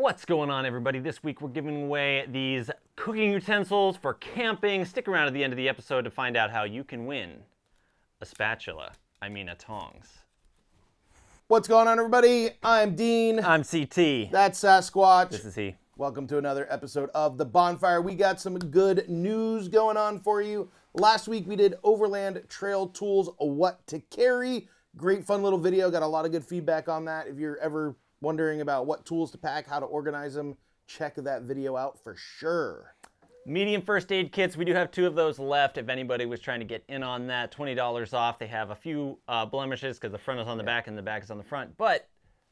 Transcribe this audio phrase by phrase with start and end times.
[0.00, 1.00] What's going on, everybody?
[1.00, 4.84] This week we're giving away these cooking utensils for camping.
[4.84, 7.32] Stick around at the end of the episode to find out how you can win
[8.20, 8.92] a spatula.
[9.20, 10.18] I mean, a tongs.
[11.48, 12.50] What's going on, everybody?
[12.62, 13.40] I'm Dean.
[13.40, 14.30] I'm CT.
[14.30, 15.30] That's Sasquatch.
[15.30, 15.74] This is he.
[15.96, 18.00] Welcome to another episode of The Bonfire.
[18.00, 20.70] We got some good news going on for you.
[20.94, 24.68] Last week we did Overland Trail Tools What to Carry.
[24.96, 25.90] Great fun little video.
[25.90, 27.26] Got a lot of good feedback on that.
[27.26, 30.56] If you're ever wondering about what tools to pack, how to organize them,
[30.86, 32.94] check that video out for sure.
[33.46, 34.56] Medium first aid kits.
[34.56, 35.78] We do have two of those left.
[35.78, 38.38] If anybody was trying to get in on that, $20 off.
[38.38, 41.02] They have a few uh, blemishes because the front is on the back and the
[41.02, 42.08] back is on the front, but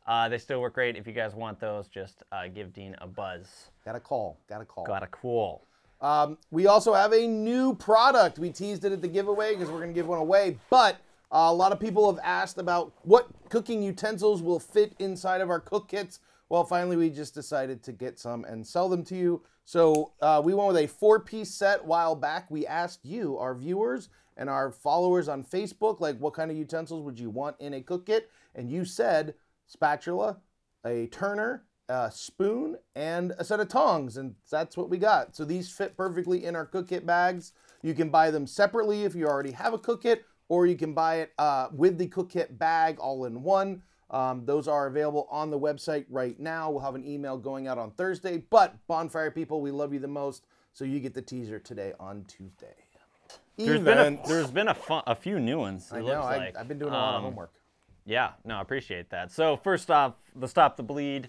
[0.06, 0.96] uh, they still work great.
[0.96, 3.70] If you guys want those, just uh, give Dean a buzz.
[3.84, 4.38] Got a call.
[4.48, 4.86] Got a call.
[4.86, 5.66] Got a call.
[6.00, 8.38] Um, we also have a new product.
[8.38, 10.98] We teased it at the giveaway because we're going to give one away, but
[11.32, 15.50] uh, a lot of people have asked about what cooking utensils will fit inside of
[15.50, 16.20] our cook kits.
[16.48, 19.42] Well, finally, we just decided to get some and sell them to you.
[19.64, 22.48] So uh, we went with a four-piece set while back.
[22.50, 27.02] We asked you, our viewers and our followers on Facebook, like what kind of utensils
[27.02, 28.30] would you want in a cook kit?
[28.54, 29.34] And you said
[29.66, 30.38] spatula,
[30.84, 35.34] a turner, a spoon, and a set of tongs, and that's what we got.
[35.34, 37.52] So these fit perfectly in our cook kit bags.
[37.82, 40.94] You can buy them separately if you already have a cook kit, or you can
[40.94, 43.82] buy it uh, with the cook kit bag all in one.
[44.10, 46.70] Um, those are available on the website right now.
[46.70, 48.38] We'll have an email going out on Thursday.
[48.38, 52.24] But bonfire people, we love you the most, so you get the teaser today on
[52.28, 52.74] Tuesday.
[53.56, 55.90] There's been a, there's been a, fun, a few new ones.
[55.90, 56.20] It I looks know.
[56.22, 56.56] I, like.
[56.56, 57.52] I've been doing a lot of Um, homework.
[58.04, 59.32] Yeah, no, I appreciate that.
[59.32, 61.28] So first off, the Stop the Bleed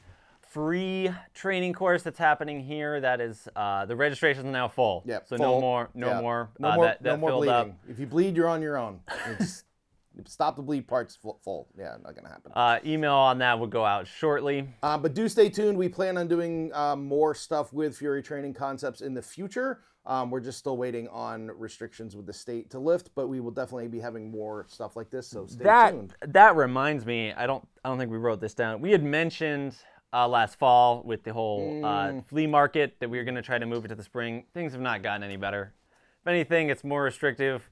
[0.50, 3.00] free training course that's happening here.
[3.00, 5.04] That is uh, the registration is now full.
[5.06, 5.20] Yeah.
[5.26, 5.46] So full.
[5.56, 6.22] no more, no Yeah.
[6.22, 6.50] more.
[6.60, 6.86] No uh, more.
[6.86, 7.54] that, that no more bleeding.
[7.54, 7.72] up.
[7.90, 9.00] If you bleed, you're on your own.
[9.40, 9.64] It's,
[10.26, 11.68] stop the bleed part's full.
[11.78, 12.52] Yeah, not gonna happen.
[12.56, 14.68] Uh, email on that will go out shortly.
[14.84, 15.78] Uh, but do stay tuned.
[15.78, 19.82] We plan on doing um, more stuff with Fury Training Concepts in the future.
[20.08, 23.52] Um, we're just still waiting on restrictions with the state to lift, but we will
[23.52, 25.28] definitely be having more stuff like this.
[25.28, 26.16] So stay that tuned.
[26.22, 27.34] that reminds me.
[27.34, 28.80] I don't I don't think we wrote this down.
[28.80, 29.76] We had mentioned
[30.14, 32.26] uh, last fall with the whole uh, Mm.
[32.28, 34.46] flea market that we were going to try to move it to the spring.
[34.54, 35.74] Things have not gotten any better.
[36.22, 37.70] If anything, it's more restrictive.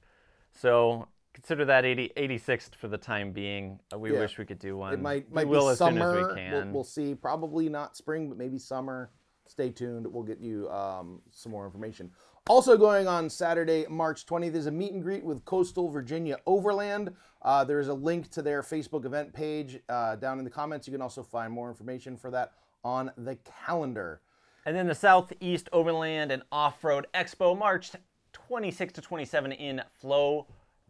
[0.52, 3.80] So consider that 80, 86th for the time being.
[3.92, 4.20] Uh, we Yeah.
[4.20, 4.94] wish we could do one.
[4.94, 6.12] It might we might will be as summer.
[6.12, 7.14] soon as we We'll, we'll see.
[7.14, 9.10] Probably not spring, but maybe summer.
[9.48, 10.06] Stay tuned.
[10.06, 12.10] We'll get you um, some more information.
[12.48, 17.12] Also going on Saturday, March 20th, is a meet and greet with Coastal Virginia Overland.
[17.42, 20.86] Uh, there's a link to their Facebook event page uh, down in the comments.
[20.86, 22.52] You can also find more information for that
[22.84, 23.36] on the
[23.66, 24.20] calendar.
[24.64, 27.90] And then the Southeast Overland and Off-Road Expo, March
[28.32, 29.82] 26 to 27 in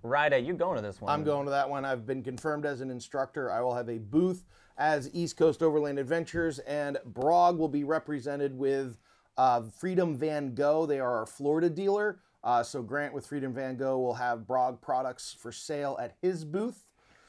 [0.06, 0.38] Florida.
[0.38, 1.12] You're going to this one.
[1.12, 1.84] I'm going to that one.
[1.84, 3.50] I've been confirmed as an instructor.
[3.50, 4.44] I will have a booth
[4.78, 8.98] as East Coast Overland Adventures, and Brog will be represented with
[9.36, 10.86] uh, Freedom Van Gogh.
[10.86, 12.20] They are our Florida dealer.
[12.44, 16.44] Uh, so Grant with Freedom Van Gogh will have Brog products for sale at his
[16.44, 16.84] booth.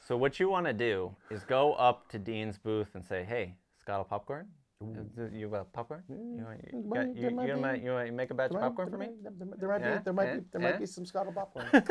[0.06, 3.54] So what you want to do is go up to Dean's booth and say, "Hey,
[3.84, 4.46] Skottle popcorn.
[4.80, 6.04] Uh, You got popcorn?
[6.08, 8.52] You, want, you, might- got, you, there you, might you want to make a batch
[8.52, 10.62] of popcorn for me?" There, there- there might Yeah, be there might yeah, be there
[10.62, 10.70] yeah.
[10.70, 11.66] might be some Skottle popcorn.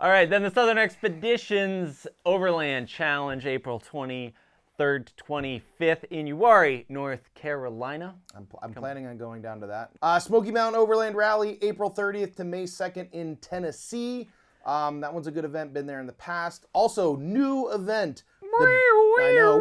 [0.00, 4.32] All right, then the Southern Expeditions Overland Challenge, April 23rd
[4.78, 8.14] to 25th in Uwharrie, North Carolina.
[8.34, 9.90] I'm, I'm planning on going down to that.
[10.00, 14.30] Uh, Smoky Mountain Overland Rally, April 30th to May 2nd in Tennessee.
[14.64, 16.64] Um, that one's a good event, been there in the past.
[16.72, 18.22] Also, new event.
[18.40, 18.46] the-
[19.20, 19.58] I know.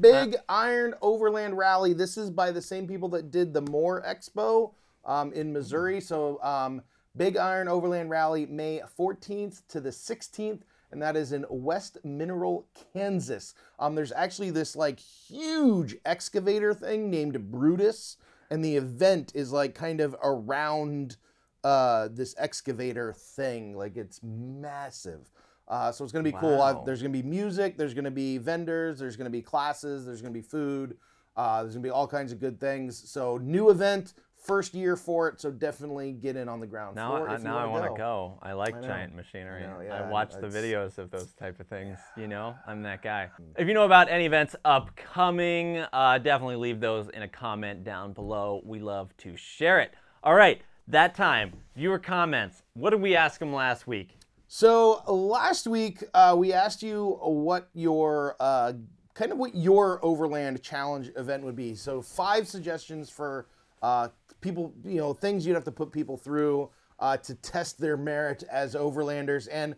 [0.00, 1.94] Big Iron Overland Rally.
[1.94, 4.72] This is by the same people that did the Moore Expo
[5.04, 6.00] um, in Missouri.
[6.00, 6.80] So, um,
[7.16, 12.66] Big Iron Overland Rally, May 14th to the 16th, and that is in West Mineral,
[12.92, 13.54] Kansas.
[13.78, 18.16] Um, there's actually this like huge excavator thing named Brutus,
[18.50, 21.16] and the event is like kind of around
[21.62, 23.76] uh, this excavator thing.
[23.76, 25.30] Like it's massive.
[25.66, 26.58] Uh, so it's gonna be cool.
[26.58, 26.80] Wow.
[26.82, 27.76] i there's gonna be music.
[27.76, 28.98] There's gonna be vendors.
[28.98, 30.04] There's gonna be classes.
[30.04, 30.96] There's gonna be food.
[31.36, 33.10] Uh, there's gonna be all kinds of good things.
[33.10, 35.40] So new event, first year for it.
[35.40, 37.28] So definitely get in on the ground Now, floor.
[37.28, 38.38] I, if you now I want go.
[38.42, 39.64] I like I giant machinery.
[39.64, 41.98] I know, I watch the videos of those type of things.
[42.16, 43.30] You know, I'm that guy.
[43.58, 48.12] If you know about any events upcoming, uh, definitely leave those in a comment down
[48.12, 48.60] below.
[48.64, 49.92] We love to share it.
[50.22, 52.62] All right, that time, viewer comments.
[52.74, 54.18] What did we ask them last week?
[54.46, 58.74] So last week uh, we asked you what your uh,
[59.14, 61.74] kind of what your overland challenge event would be.
[61.74, 63.46] So five suggestions for
[63.84, 64.08] uh,
[64.40, 68.42] people, you know, things you'd have to put people through uh, to test their merit
[68.50, 69.48] as overlanders.
[69.50, 69.74] And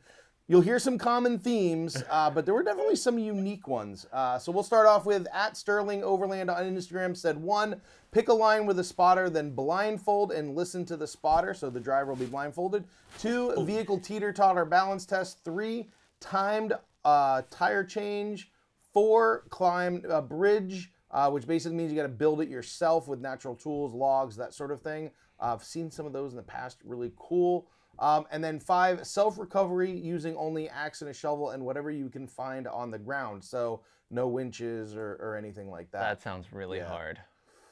[0.48, 4.06] You'll hear some common themes, uh, but there were definitely some unique ones.
[4.12, 7.80] Uh, so we'll start off with at Sterling Overland on Instagram said one,
[8.12, 11.80] pick a line with a spotter, then blindfold and listen to the spotter, so the
[11.80, 12.84] driver will be blindfolded.
[13.18, 15.42] Two, vehicle teeter totter balance test.
[15.44, 15.88] Three,
[16.20, 16.74] timed
[17.04, 18.50] uh, tire change.
[18.92, 23.20] Four, climb a bridge, uh, which basically means you got to build it yourself with
[23.20, 25.10] natural tools, logs, that sort of thing.
[25.40, 27.68] Uh, I've seen some of those in the past, really cool.
[27.98, 32.10] Um, and then five, self recovery using only axe and a shovel and whatever you
[32.10, 33.42] can find on the ground.
[33.42, 33.80] So
[34.10, 36.00] no winches or, or anything like that.
[36.00, 36.88] That sounds really Yeah.
[36.88, 37.20] hard.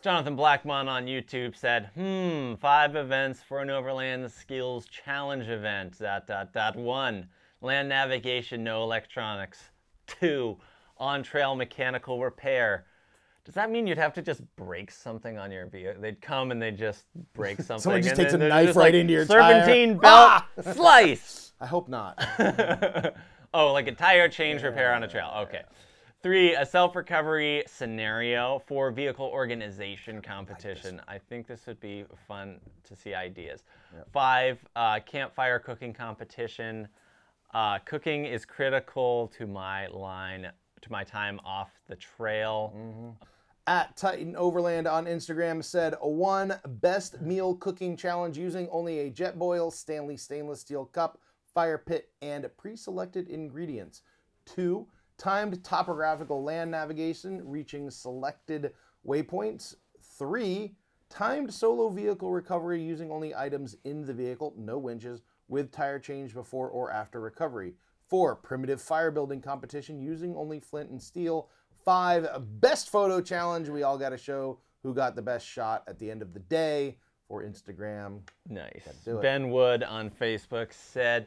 [0.03, 5.99] Jonathan Blackmon on YouTube said, hmm, five events for an Overland Skills Challenge event.
[5.99, 6.77] Dot, dot, dot.
[6.77, 7.29] One,
[7.63, 9.71] land navigation, no electronics.
[10.07, 10.59] Two,
[10.99, 12.85] on trail mechanical repair.
[13.45, 16.01] Does that mean you'd have to just break something on your vehicle?
[16.01, 17.05] They'd come and they'd just
[17.35, 17.79] break something.
[17.79, 19.65] Someone just and takes then a knife right like, into your tire.
[19.65, 20.45] serpentine belt
[20.75, 21.53] slice.
[21.61, 22.19] I hope not.
[23.55, 25.31] oh, like a tire change repair on a trail.
[25.43, 25.63] Okay.
[26.23, 28.63] Three, a self recovery scenario.
[28.67, 31.03] Four, vehicle organization competition.
[31.07, 33.65] I think this would be fun to see ideas.
[34.11, 36.89] Five, uh, campfire cooking competition.
[37.53, 40.51] Uh, cooking is critical to my line,
[40.81, 42.73] to my time off the trail.
[43.67, 49.73] At Titan Overland on Instagram said one best meal cooking challenge using only a Jetboil,
[49.73, 51.19] Stanley stainless steel cup,
[51.55, 54.03] fire pit, and pre-selected ingredients.
[54.45, 58.75] Two timed topographical land navigation reaching selected
[59.07, 59.77] waypoints.
[60.19, 60.77] Three
[61.09, 66.35] timed solo vehicle recovery using only items in the vehicle, no winches, with tire change
[66.35, 67.77] before or after recovery.
[68.11, 71.49] Four, primitive fire building competition using only flint and steel.
[71.85, 72.27] Five,
[72.61, 73.69] best photo challenge.
[73.69, 76.41] We all got to show who got the best shot at the end of the
[76.41, 76.97] day
[77.29, 78.21] for Instagram.
[78.49, 78.89] Nice.
[79.23, 81.27] Ben Wood on Facebook said,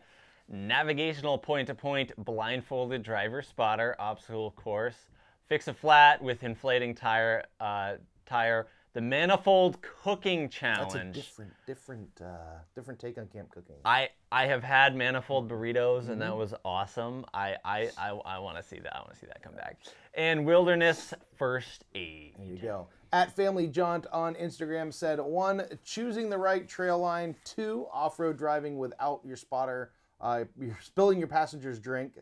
[0.49, 5.09] navigational point to point blindfolded driver spotter obstacle course.
[5.47, 7.43] Fix a flat with inflating tire.
[7.59, 7.95] Uh,
[8.25, 8.67] tire.
[8.97, 10.91] The manifold cooking Challenge.
[10.91, 13.75] That's a different, different, uh, different take on camp cooking.
[13.85, 16.19] I I have had manifold burritos and Mm-hmm.
[16.21, 17.23] that was awesome.
[17.31, 18.95] I I I, I want to see that.
[18.95, 19.77] I want to see that come back.
[20.15, 22.33] And wilderness first aid.
[22.39, 22.87] There you go.
[23.13, 27.35] At Family Jaunt on Instagram said one, choosing the right trail line.
[27.45, 29.91] Two, off road driving without your spotter.
[30.19, 32.13] Uh, you're spilling your passenger's drink.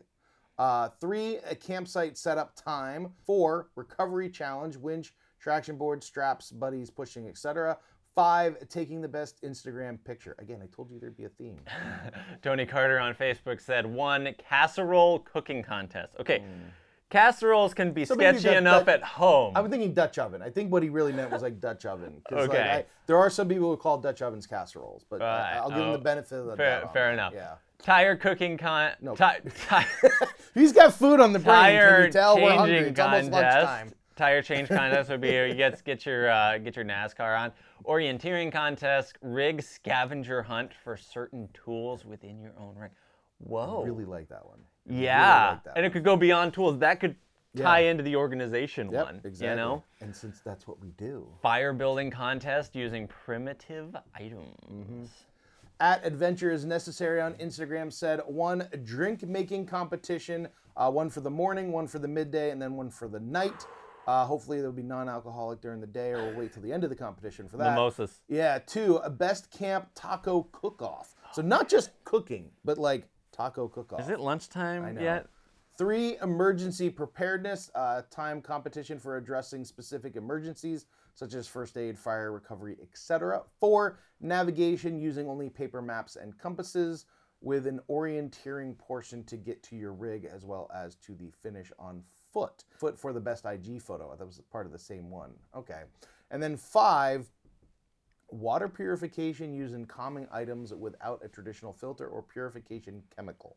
[0.58, 3.14] Uh, three, a campsite setup time.
[3.24, 5.14] Four, recovery challenge, winch,
[5.46, 7.78] traction board, straps, buddies, pushing, etc.
[8.16, 10.34] Five, taking the best Instagram picture.
[10.40, 11.60] Again, I told you there'd be a theme.
[12.42, 16.14] Tony Carter on Facebook said one casserole cooking contest.
[16.18, 16.70] Okay, Hmm.
[17.10, 19.52] casseroles can be maybe sketchy that- enough that- at home.
[19.54, 20.42] I'm thinking Dutch oven.
[20.42, 22.20] I think what he really meant was like Dutch oven.
[22.28, 22.70] 'Cause, like, Okay.
[22.70, 25.56] I- there are some people who call Dutch ovens casseroles, but I- Right.
[25.58, 26.92] I'll give him Oh, the benefit of the fair, doubt.
[26.92, 27.34] fair enough.
[27.36, 27.54] Yeah.
[27.82, 28.90] Tire cooking con.
[29.00, 29.14] No.
[29.14, 29.24] ti-
[30.54, 31.54] He's got food on the brain.
[31.76, 32.72] Can tire you tell we're hungry?
[32.78, 33.92] changing It's almost lunchtime.
[34.16, 37.52] Tire change contest would be you get get your uh, get your NASCAR on.
[37.84, 42.90] Orienteering contest, rig scavenger hunt for certain tools within your own rig.
[43.38, 43.82] Whoa.
[43.82, 44.60] I Really like that one.
[44.88, 46.78] yeah, like that and it could go beyond tools.
[46.78, 47.14] That could
[47.54, 47.90] tie Yeah.
[47.90, 49.20] into the organization Yep, one.
[49.24, 49.48] exactly.
[49.50, 51.28] You know, And since that's what we do.
[51.42, 54.56] fire building contest using primitive items.
[54.72, 55.04] Mm-hmm.
[55.78, 60.48] At Adventure is Necessary on Instagram said one drink making competition,
[60.78, 63.66] uh, one for the morning, one for the midday, and then one for the night.
[64.06, 66.90] Uh, hopefully there'll be non-alcoholic during the day, or we'll wait till the end of
[66.90, 67.70] the competition for that.
[67.70, 68.20] Mimosas.
[68.28, 71.14] Yeah, two, a best camp taco cook-off.
[71.32, 74.00] So not just cooking, but like taco cook-off.
[74.00, 75.26] Is it lunchtime yet?
[75.76, 80.86] Three, emergency preparedness, uh, time competition for addressing specific emergencies
[81.16, 83.42] such as first aid, fire, recovery, etc.
[83.58, 87.06] Four, navigation using only paper maps and compasses
[87.40, 91.72] with an orienteering portion to get to your rig as well as to the finish
[91.78, 92.02] on
[92.36, 92.64] foot.
[92.76, 94.14] Foot for the best IG photo.
[94.14, 95.30] That was part of the same one.
[95.56, 95.84] Okay.
[96.30, 97.30] And then five,
[98.28, 103.56] water purification using calming items without a traditional filter or purification chemical.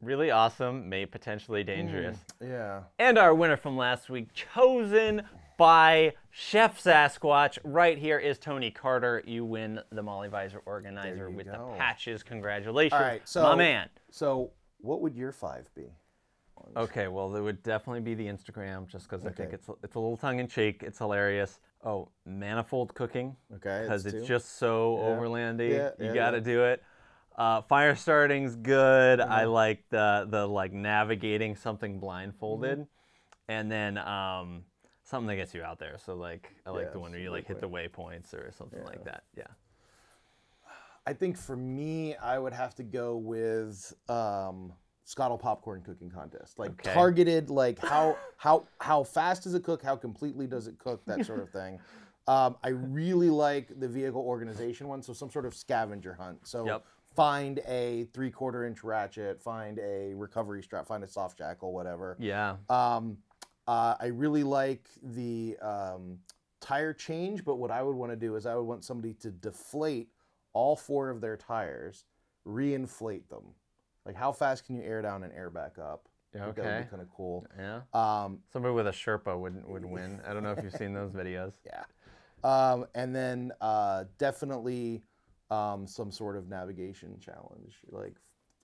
[0.00, 1.68] Really awesome, may potentially hmm.
[1.68, 2.18] dangerous.
[2.40, 2.82] Yeah.
[2.98, 5.22] And our winner from last week, chosen
[5.56, 9.22] by Chef Sasquatch, right here is Tony Carter.
[9.24, 11.52] You win the MOLLE Visor organizer with go.
[11.52, 12.24] the patches.
[12.24, 13.88] Congratulations, All right, so my man.
[14.10, 15.92] So, what would your five be?
[16.76, 19.98] Okay, well, it would definitely be the Instagram, just because I think it's it's a
[20.00, 20.82] little tongue in cheek.
[20.82, 21.60] It's hilarious.
[21.84, 23.36] Oh, manifold cooking.
[23.54, 25.70] Okay, because that's it's just so overlandy.
[25.70, 26.40] Yeah, you yeah, got to yeah.
[26.40, 26.82] do it.
[27.36, 29.20] Uh, fire starting's good.
[29.20, 29.32] Uh-huh.
[29.32, 32.82] I like the the like navigating something blindfolded, Mm-hmm.
[33.48, 34.64] and then um,
[35.04, 35.98] something that gets you out there.
[35.98, 38.84] So like I like Yeah, the one where you like hit the waypoints or something
[38.84, 39.24] like that.
[39.36, 39.44] Yeah.
[41.06, 44.72] I think for me, I would have to go with um,
[45.06, 46.92] Skottle popcorn cooking contest, like Okay.
[46.94, 51.24] targeted, like how how how fast does it cook, how completely does it cook, that
[51.26, 51.78] sort of thing.
[52.26, 56.46] Um, I really like the vehicle organization one, so some sort of scavenger hunt.
[56.46, 56.84] So Yep.
[57.14, 62.16] find a three quarter inch ratchet, find a recovery strap, find a soft shackle, whatever.
[62.18, 62.56] Yeah.
[62.70, 63.18] Um,
[63.66, 66.18] uh, I really like the um,
[66.60, 69.30] tire change, but what I would want to do is I would want somebody to
[69.30, 70.08] deflate
[70.54, 72.04] all four of their tires,
[72.46, 73.54] reinflate them.
[74.06, 76.08] Like how fast can you air down and air back up?
[76.34, 76.82] I think That would Okay.
[76.84, 77.46] be kind of cool.
[77.58, 77.80] Yeah.
[77.92, 80.20] Um, Somebody with a Sherpa would would win.
[80.26, 81.54] I don't know if you've seen those videos.
[81.64, 81.84] yeah.
[82.42, 85.02] Um, and then uh, definitely
[85.50, 88.16] um, some sort of navigation challenge, like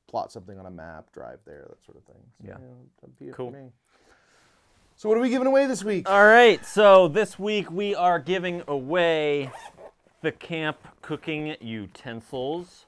[0.09, 2.23] plot something on a map, drive there, that sort of thing.
[2.43, 2.57] So, Yeah.
[3.01, 3.53] that'd be it Cool.
[3.53, 3.71] for me.
[4.97, 6.11] So what are we giving away this week?
[6.11, 9.51] All right, so this week we are giving away
[10.21, 12.85] the camp cooking utensils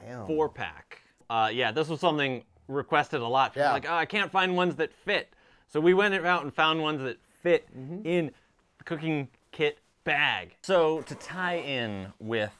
[0.00, 0.26] Bam.
[0.26, 1.02] four pack.
[1.28, 3.52] Uh, yeah, this was something requested a lot.
[3.56, 3.72] Yeah.
[3.72, 5.32] Like, oh, I can't find ones that fit.
[5.68, 8.06] So we went out and found ones that fit Mm-hmm.
[8.06, 8.30] in
[8.78, 10.56] the cooking kit bag.
[10.62, 12.52] So to tie in with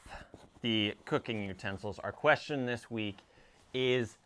[0.62, 3.18] the cooking utensils, our question this week
[3.74, 4.18] is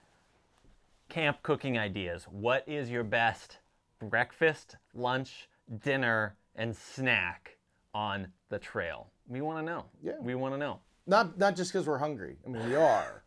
[1.09, 2.27] camp cooking ideas.
[2.31, 3.59] What is your best
[4.01, 5.49] breakfast, lunch,
[5.83, 7.57] dinner, and snack
[7.95, 9.09] on the trail?
[9.29, 9.85] We want to know.
[10.03, 10.13] Yeah.
[10.21, 10.81] We want to know.
[11.07, 12.37] Not not just because we're hungry.
[12.47, 13.23] I mean, we are.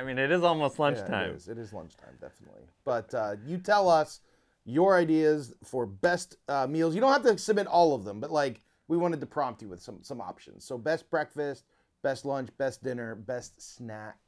[0.00, 1.30] I mean, it is almost Yeah, lunchtime.
[1.30, 1.48] it is.
[1.48, 2.62] It is lunchtime, definitely.
[2.84, 4.20] But uh, you tell us
[4.64, 6.94] your ideas for best uh, meals.
[6.94, 9.68] You don't have to submit all of them, but like we wanted to prompt you
[9.68, 10.64] with some some options.
[10.64, 11.64] So best breakfast,
[12.02, 14.18] best lunch, best dinner, best snack.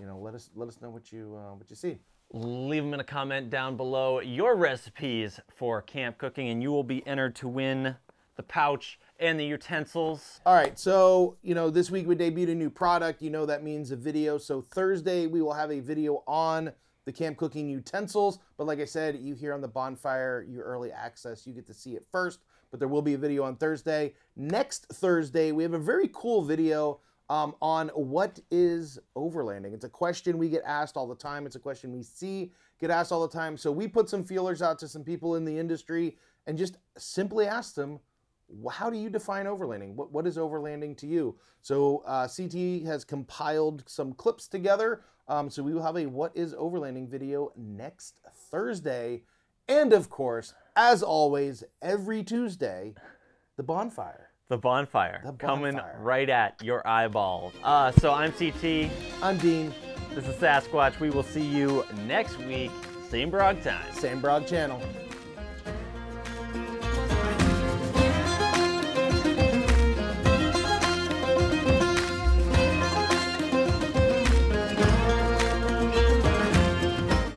[0.00, 1.98] You know, let us let us know what you uh, what you see.
[2.32, 6.82] Leave them in a comment down below your recipes for camp cooking, and you will
[6.84, 7.96] be entered to win
[8.38, 10.40] the pouch and the utensils.
[10.46, 13.20] All right, so you know this week we debuted a new product.
[13.20, 14.38] You know that means a video.
[14.38, 16.72] So Thursday we will have a video on
[17.04, 18.38] the camp cooking utensils.
[18.56, 21.74] But like I said, you here on the bonfire, your early access, you get to
[21.74, 22.38] see it first.
[22.70, 24.14] But there will be a video on Thursday.
[24.36, 29.74] Next Thursday we have a very cool video um, on what is overlanding.
[29.74, 31.44] It's a question we get asked all the time.
[31.44, 33.56] It's a question we see get asked all the time.
[33.56, 36.16] So we put some feelers out to some people in the industry
[36.46, 37.98] and just simply asked them
[38.72, 39.94] how do you define overlanding?
[39.94, 41.36] What, what is overlanding to you?
[41.60, 45.02] So uh, CT has compiled some clips together.
[45.28, 49.22] Um, so we will have a what is overlanding video next Thursday.
[49.68, 52.94] And of course, as always, every Tuesday,
[53.56, 54.30] the bonfire.
[54.48, 55.46] The bonfire, The bonfire.
[55.72, 57.52] coming right at your eyeballs.
[57.62, 58.90] Uh, so I'm CT.
[59.22, 59.74] I'm Dean,
[60.14, 60.98] This is Sasquatch.
[61.00, 62.70] We will see you next week,
[63.10, 63.84] same brog time.
[63.92, 64.80] Same Brog Channel.